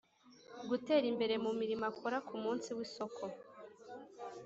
gutera 0.69 1.05
imbere 1.11 1.35
mu 1.43 1.51
mirimo 1.59 1.83
akora 1.91 2.17
kumunsi 2.27 2.67
wisoko 2.77 3.23